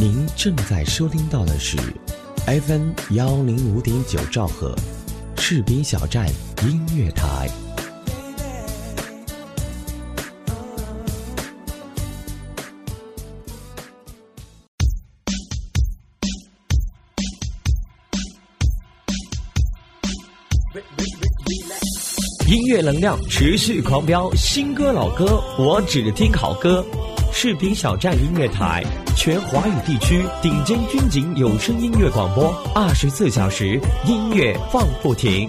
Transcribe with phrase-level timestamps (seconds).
[0.00, 1.76] 您正在收听到的是
[2.46, 4.74] FM 幺零五点九兆赫，
[5.36, 6.26] 赤兵小站
[6.62, 7.50] 音乐台。
[22.48, 26.82] 音乐能量持续狂飙，新歌老歌我只听好歌。
[27.42, 28.84] 视频小站音乐台，
[29.16, 35.48] 全华语地区顶尖军警有声音乐广播，二十四小时音乐放不停。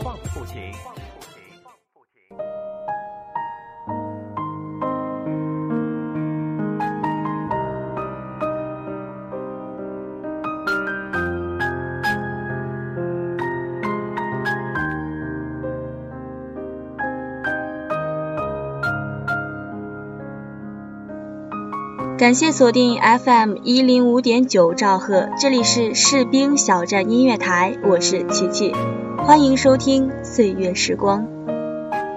[22.22, 28.76] 感谢锁定 FM 一零五点九兆赫，这里是士兵小站音乐台，我是琪琪，
[29.18, 31.26] 欢迎收听岁月时光。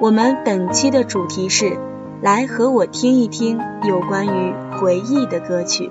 [0.02, 1.78] 我们本期的主题是，
[2.20, 5.90] 来和我听一听有关于回忆的歌曲。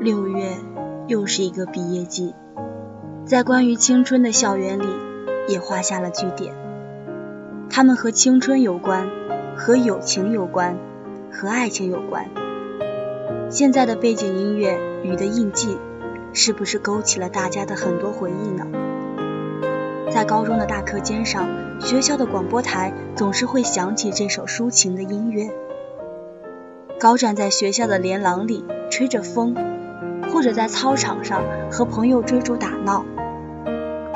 [0.00, 0.56] 六月，
[1.08, 2.34] 又是一个毕业季，
[3.26, 4.86] 在关于青春的校园里，
[5.46, 6.54] 也画下了句点。
[7.68, 9.10] 它们和青春有关，
[9.54, 10.78] 和友情有关，
[11.30, 12.30] 和爱情有关。
[13.50, 15.68] 现在的背景音乐《雨的印记》，
[16.32, 18.66] 是不是勾起了大家的很多回忆呢？
[20.10, 21.46] 在高中的大课间上，
[21.78, 25.50] 学校的广播台总是会响起这首抒情的音乐。
[26.98, 29.54] 高站在学校的连廊里，吹着风。
[30.40, 33.04] 或者在操场上和朋友追逐打闹，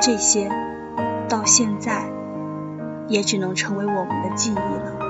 [0.01, 0.49] 这些
[1.29, 2.01] 到现在
[3.07, 5.04] 也只能成为我们的记忆了。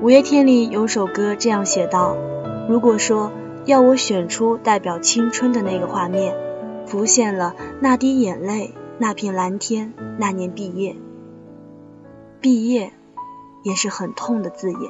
[0.00, 2.16] 五月天里有首歌这样写道
[2.70, 3.32] ：“如果说
[3.64, 6.36] 要我选出代表青春的那个画面，
[6.86, 10.94] 浮现了那滴眼泪、那片蓝天、那年毕业。
[12.40, 12.92] 毕业
[13.64, 14.80] 也是很痛的字眼。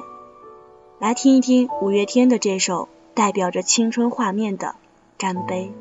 [0.99, 4.67] 来听一听五月天的这首代表着青春画面的
[5.17, 5.73] 《干杯》。”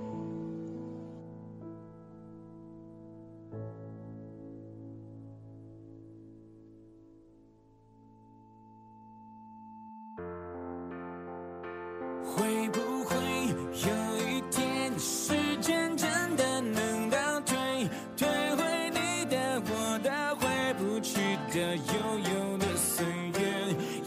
[21.52, 21.82] 的悠
[22.18, 23.40] 悠的岁月，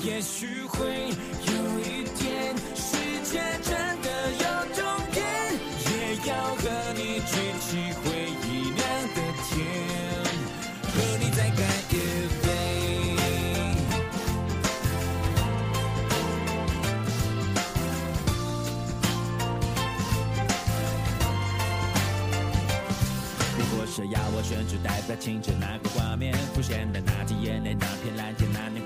[0.03, 3.71] 也许会有一天，世界真
[4.01, 5.25] 的有终点，
[5.87, 5.91] 也
[6.29, 7.67] 要和你举起
[8.03, 8.03] 回
[8.45, 8.79] 忆酿
[9.15, 9.17] 的
[9.49, 9.51] 甜，
[10.83, 11.59] 和你再干
[11.89, 11.91] 一
[12.43, 12.47] 杯。
[23.57, 25.60] 如果需要我，选出代表青春。
[26.71, 28.81] 现的那滴眼泪，那片蓝天，那年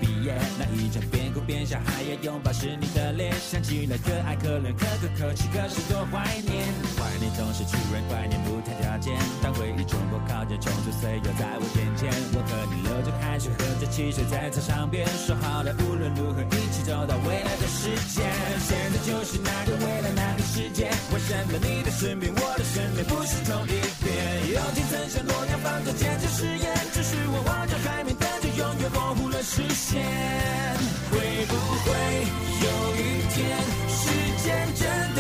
[0.57, 6.65] 那一张边哭边笑还要拥抱是你的脸，想起来可爱可怜可歌可泣，可是多怀念。
[6.97, 9.13] 怀念总是突然，怀念不谈条件。
[9.43, 18.23] 当回忆冲破靠近，冲出岁月在我眼前，我和你流着汗水，喝着汽水，在操场边说好了，无论如何一起走到未来的世界。
[18.65, 24.09] 现在就是那个未来，那个世界，为什么你的身边，我的身边不是同一边。
[24.53, 25.35] 有天曾想诺。
[25.45, 28.15] 要放着坚持誓言，只是我望着海面，
[28.57, 30.03] 永远模糊了视线。
[31.11, 31.53] 会不
[31.83, 31.91] 会
[32.65, 32.99] 有一
[33.33, 33.37] 天，
[33.89, 34.01] 时
[34.43, 34.83] 间真
[35.15, 35.19] 的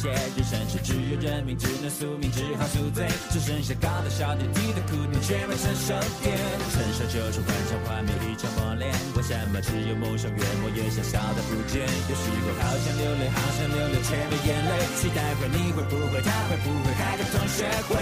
[0.00, 0.08] 些。
[0.08, 3.04] 人生是只有认命，只能宿命，只好宿醉。
[3.28, 5.92] 只剩下高的小点，低的苦点，却没成熟
[6.24, 6.32] 点。
[6.72, 11.84] 成熟就是幻想幻灭一场磨练，为什么只有梦想越磨越小，小的不见？
[11.84, 14.72] 有时候好想流泪，好想流泪，却没眼泪。
[14.96, 16.22] 期待会，你会不会？
[16.24, 16.88] 他会不会？
[16.96, 17.92] 开个同学会？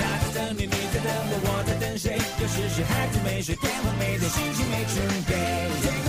[0.24, 2.16] 在等你，你在等我，我在等谁？
[2.16, 4.96] 有时是孩子没睡，电话没接，心情没准
[5.28, 6.01] 备。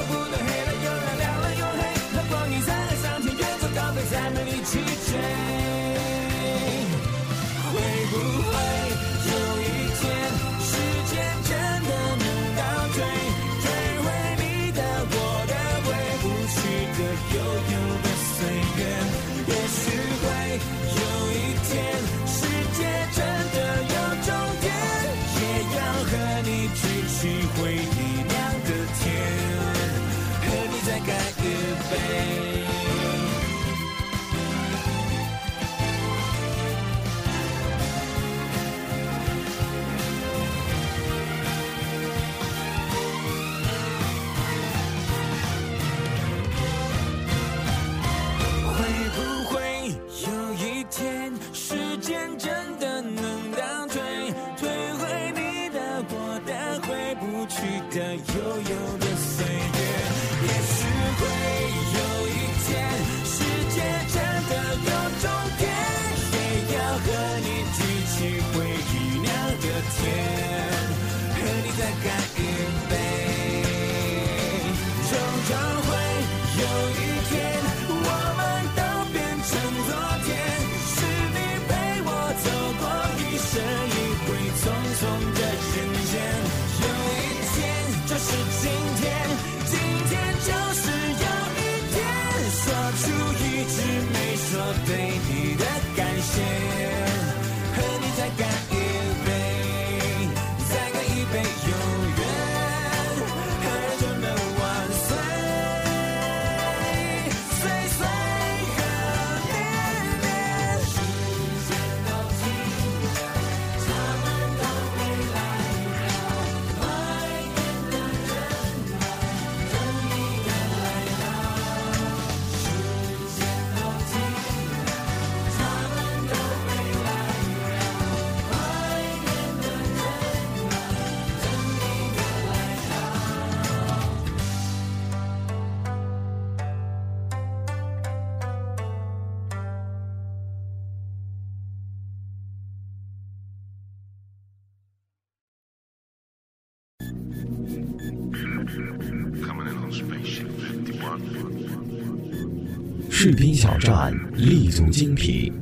[153.10, 155.54] 士兵小站立足精品，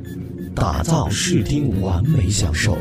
[0.54, 2.76] 打造视听完美享受，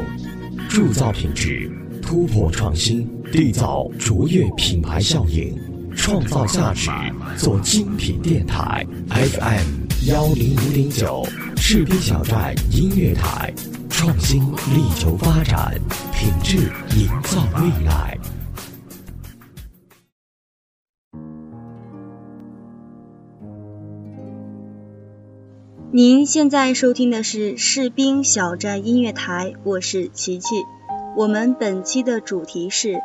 [0.70, 1.70] 铸造品质，
[2.02, 5.54] 突破创新，缔造卓越品牌效应，
[5.96, 6.90] 创造价值，
[7.38, 8.86] 做精品电台。
[9.10, 11.28] FM 幺零五点九，
[11.58, 13.54] 士兵小站音乐台，
[13.90, 15.80] 创新力求发展，
[16.14, 18.18] 品质营造未来。
[25.94, 30.56] 您现在收听的是士兵小站音乐台，我是琪琪。
[31.18, 32.96] 我们本期的主题是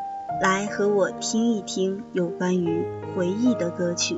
[0.40, 2.84] 来和我听一听有关于
[3.16, 4.16] 回忆的歌曲。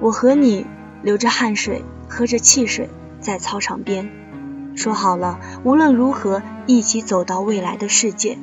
[0.00, 0.66] 我和你
[1.02, 2.88] 流着汗水，喝着汽水，
[3.20, 4.10] 在操场边，
[4.76, 8.38] 说好了，无论如何一起走到未来的世界。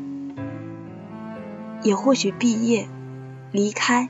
[1.81, 2.87] 也或许毕业，
[3.51, 4.09] 离开，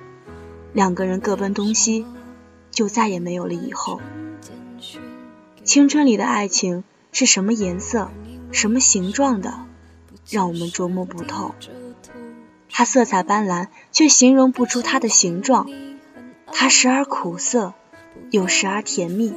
[0.73, 2.05] 两个人各奔东西，
[2.71, 4.01] 就再也没有了以后。
[5.63, 8.09] 青春里的爱情是什么颜色、
[8.51, 9.59] 什么形状的，
[10.29, 11.53] 让我们琢磨不透。
[12.69, 15.69] 它色彩斑斓，却形容不出它的形状。
[16.51, 17.73] 它时而苦涩，
[18.31, 19.33] 又时而甜蜜。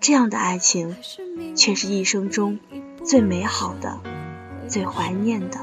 [0.00, 0.96] 这样的爱情，
[1.56, 2.60] 却是一生中
[3.04, 4.00] 最美好的、
[4.68, 5.58] 最怀念的。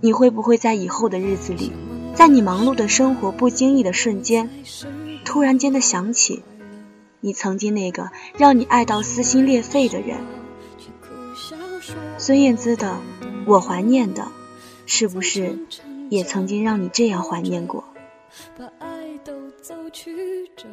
[0.00, 1.72] 你会不会在以后的日子里，
[2.14, 4.50] 在你忙碌的生活不经意的瞬间，
[5.24, 6.42] 突然间的想起，
[7.20, 10.18] 你曾经那个让你爱到撕心裂肺的人。
[12.18, 12.98] 孙燕姿的
[13.46, 14.22] 《我怀念的》，
[14.86, 15.58] 是不是
[16.08, 17.84] 也曾经让你这样怀念过？
[18.58, 20.66] 把爱都走曲折，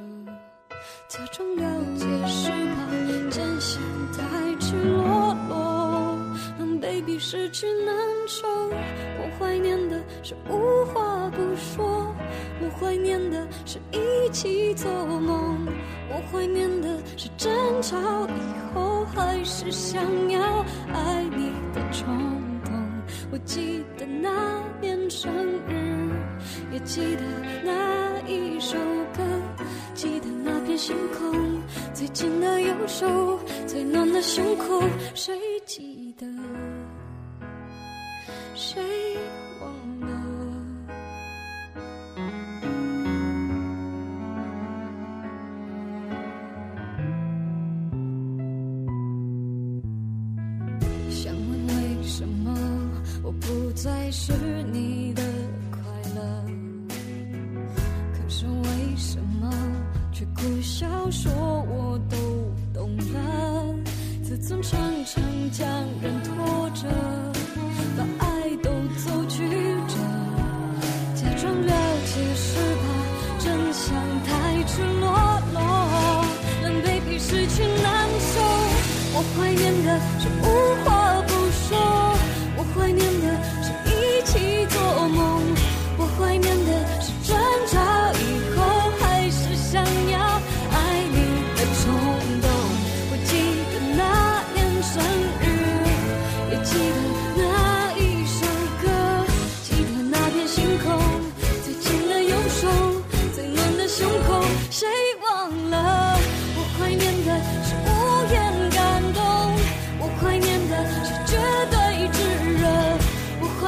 [1.08, 1.64] 假装了
[1.96, 6.18] 解是怕真相太赤裸裸，
[6.60, 7.96] 让 baby 失去难
[8.28, 8.48] 受。
[8.48, 12.14] 我怀念的是无话不说，
[12.62, 15.66] 我怀念的是一起做梦，
[16.10, 17.52] 我怀念的是争
[17.82, 22.08] 吵以后还是想要爱你的冲
[22.64, 22.74] 动。
[23.32, 25.32] 我记得那年生
[25.68, 25.73] 日，
[26.74, 27.22] 也记得
[27.64, 28.76] 那一首
[29.16, 29.24] 歌，
[29.94, 31.62] 记得那片星空，
[31.94, 34.82] 最紧的右手，最暖的胸口，
[35.14, 35.38] 谁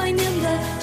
[0.06, 0.75] 怀念的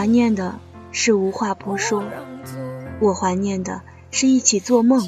[0.00, 0.58] 怀念的
[0.92, 2.02] 是无话不说，
[3.00, 5.06] 我怀念的是一起做梦，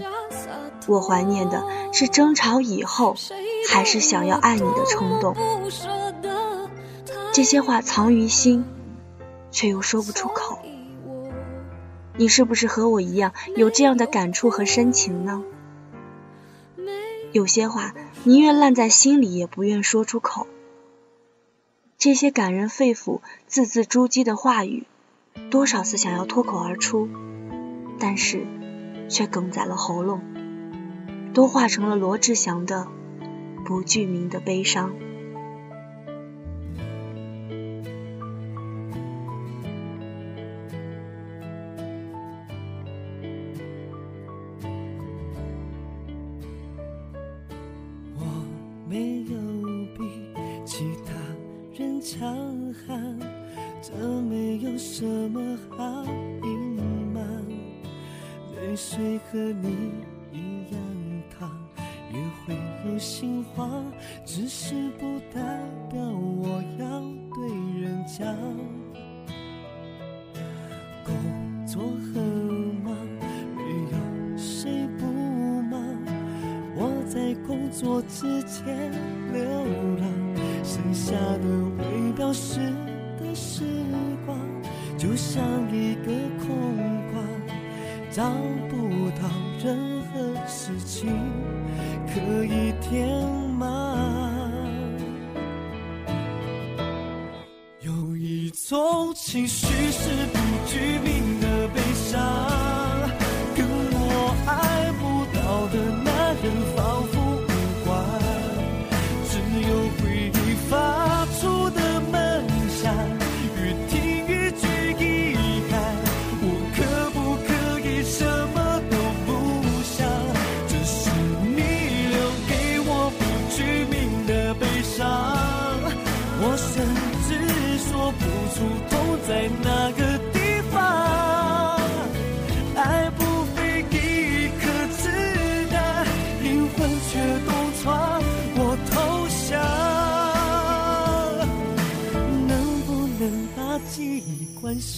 [0.86, 3.16] 我怀念的是争吵以后
[3.70, 5.34] 还是想要爱你的冲动。
[7.32, 8.66] 这些话藏于心，
[9.50, 10.58] 却又说不出口。
[12.18, 15.42] 你是不是和我一样有这样的感触和深情呢？
[17.32, 17.94] 有些话
[18.24, 20.46] 宁愿烂在心里，也不愿说出口。
[22.02, 24.88] 这些感人肺腑、字字珠玑的话语，
[25.52, 27.08] 多少次想要脱口而出，
[28.00, 28.44] 但是
[29.08, 30.20] 却哽在了喉咙，
[31.32, 32.88] 都化成了罗志祥的
[33.64, 34.92] 不具名的悲伤。
[48.18, 48.24] 我
[48.88, 49.41] 没有
[52.12, 53.18] 强悍，
[53.80, 56.04] 这没有什么好
[56.42, 56.76] 隐
[57.10, 57.24] 瞒。
[58.54, 59.92] 泪水和你
[60.30, 60.78] 一样
[61.30, 61.50] 烫，
[62.12, 62.54] 也会
[62.86, 63.82] 有心慌，
[64.26, 65.40] 只是不代
[65.90, 67.00] 表我要
[67.34, 68.36] 对人讲。
[71.02, 72.22] 工作很
[72.84, 72.94] 忙，
[73.56, 75.06] 没有谁不
[75.62, 75.80] 忙。
[76.76, 78.92] 我在工作之前
[79.32, 79.42] 流
[79.98, 80.04] 浪，
[80.62, 81.71] 剩下的
[82.32, 82.58] 逝
[83.20, 83.62] 的时
[84.24, 84.38] 光
[84.96, 85.42] 就像
[85.74, 86.12] 一个
[86.44, 86.48] 空
[87.12, 87.24] 罐，
[88.10, 88.22] 找
[88.68, 89.28] 不到
[89.62, 91.08] 任何事情
[92.06, 93.08] 可以填
[93.58, 94.50] 满。
[97.80, 102.51] 有一种情绪是不具名的悲伤。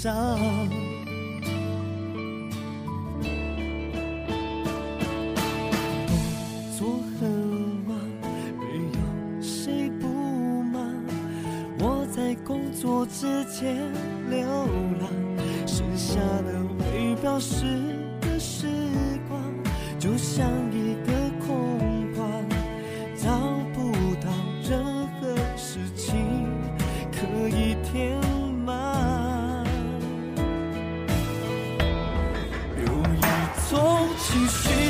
[0.05, 0.39] 上。
[6.45, 7.31] 工作很
[7.87, 7.97] 忙
[8.61, 10.95] 没有谁不忙
[11.79, 13.75] 我在工作之前
[14.29, 14.47] 流
[15.01, 15.09] 浪
[15.67, 17.65] 剩下的尾巴是
[34.35, 34.84] 情绪。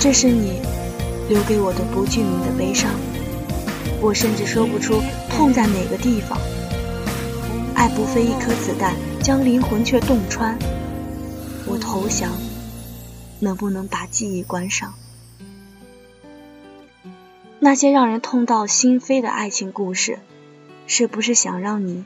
[0.00, 0.60] 这是你
[1.28, 2.90] 留给我的不具名的悲伤
[4.00, 6.38] 我甚至说不出痛在哪个地方。
[7.74, 10.58] 爱不费一颗子弹将灵魂却洞穿。
[11.66, 12.30] 我投降
[13.40, 14.94] 能不能把记忆关上？
[17.60, 20.20] 那些让人痛到心扉的爱情故事
[20.86, 22.04] 是不是想让你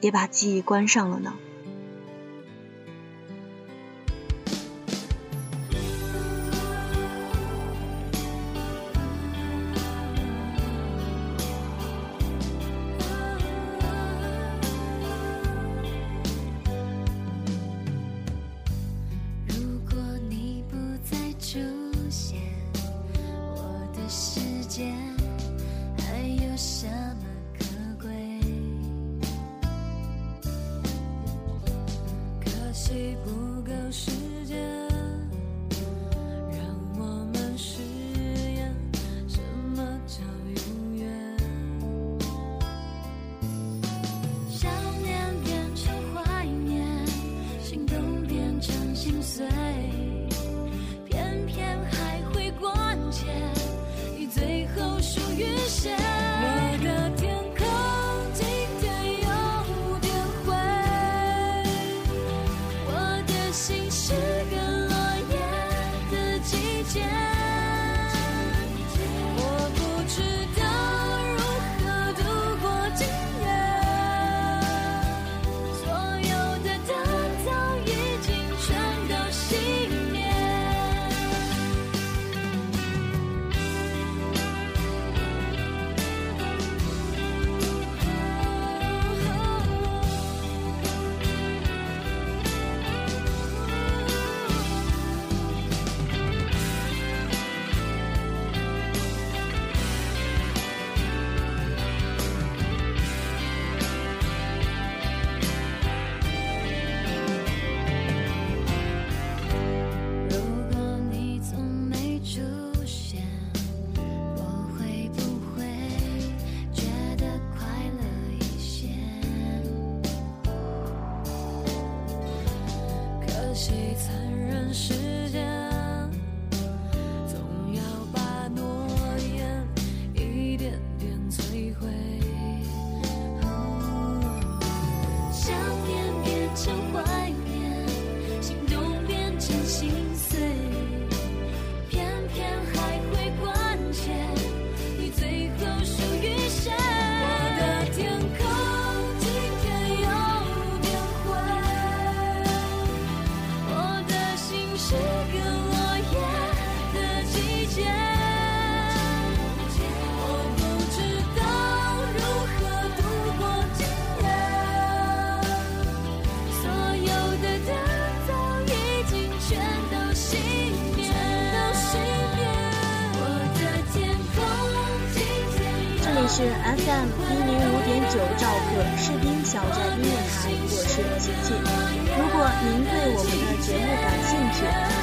[0.00, 1.34] 也把记忆关上了呢？
[21.54, 21.83] shoes.
[63.54, 64.12] 心是
[64.50, 64.56] 个
[64.88, 64.96] 落
[65.30, 65.38] 叶
[66.10, 67.23] 的季节。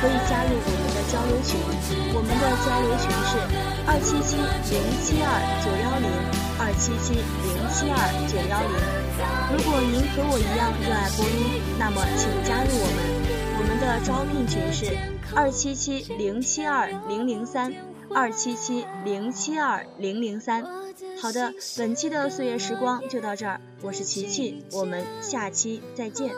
[0.02, 1.62] 可以加入我们的交流群，
[2.18, 3.38] 我们的交流群是
[3.86, 4.34] 二七七
[4.74, 5.30] 零七二
[5.62, 6.10] 九幺零
[6.58, 8.74] 二七七零七二九幺零。
[9.54, 12.98] 如果您和我一样热爱播音，那么请加入我们，
[13.60, 14.98] 我们的招聘群是
[15.36, 17.72] 二七七零七二零零三
[18.10, 20.64] 二七七零七二零零三。
[21.22, 26.34] 好的，本期的岁月时光就到这儿，我是琪琪，我们下期再见。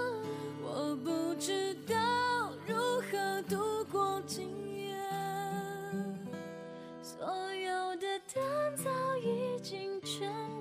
[8.33, 8.43] 灯
[8.75, 10.52] 早已经全